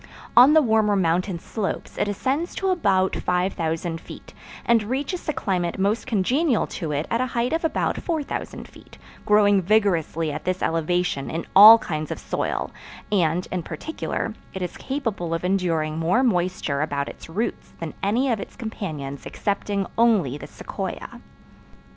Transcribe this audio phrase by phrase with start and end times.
[0.35, 4.33] On the warmer mountain slopes it ascends to about 5000 feet,
[4.65, 8.97] and reaches the climate most congenial to it at a height of about 4000 feet,
[9.27, 12.71] growing vigorously at this elevation in all kinds of soil
[13.11, 18.31] and, in particular, it is capable of enduring more moisture about its roots than any
[18.31, 21.21] of its companions excepting only the sequoia.